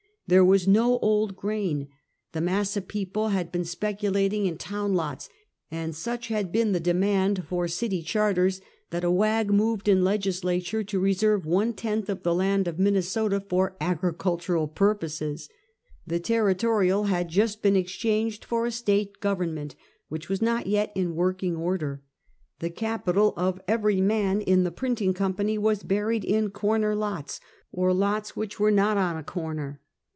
There 0.27 0.45
was 0.45 0.65
no 0.65 0.97
old 0.99 1.35
grain, 1.35 1.89
the 2.31 2.39
mass 2.39 2.77
of 2.77 2.87
people 2.87 3.29
had 3.35 3.51
been 3.51 3.65
speculating 3.65 4.45
in 4.45 4.57
town 4.57 4.93
lots, 4.93 5.27
and 5.69 5.93
such 5.93 6.29
had 6.29 6.53
been 6.53 6.71
the 6.71 6.79
demand 6.79 7.43
for 7.45 7.67
city 7.67 8.01
char 8.01 8.33
ters, 8.33 8.61
that 8.91 9.03
a 9.03 9.11
wag 9.11 9.51
moved 9.51 9.89
in 9.89 10.05
legislature 10.05 10.85
to 10.85 10.99
reserve 11.01 11.45
one 11.45 11.73
tenth 11.73 12.07
of 12.07 12.23
the 12.23 12.33
land 12.33 12.65
of 12.69 12.79
Minnesota 12.79 13.41
for 13.41 13.75
agricultural 13.81 14.69
pur 14.69 14.95
j)Oses. 14.95 15.49
The 16.07 16.21
territorial 16.21 17.07
had 17.07 17.27
just 17.27 17.61
been 17.61 17.75
exchanged 17.75 18.45
for 18.45 18.65
a 18.65 18.71
state 18.71 19.19
government, 19.19 19.75
which 20.07 20.29
was 20.29 20.41
not 20.41 20.65
yet 20.65 20.93
in 20.95 21.13
working 21.13 21.57
order. 21.57 22.03
The 22.59 22.69
capital 22.69 23.33
of 23.35 23.59
every 23.67 23.99
man 23.99 24.39
in 24.39 24.63
the 24.63 24.71
printing 24.71 25.13
company 25.13 25.57
was 25.57 25.83
buried 25.83 26.23
in 26.23 26.51
corner 26.51 26.95
lots, 26.95 27.41
or 27.73 27.93
lots 27.93 28.37
which 28.37 28.61
were 28.61 28.71
not 28.71 28.95
on 28.97 29.17
a 29.17 29.23
corner. 29.25 29.81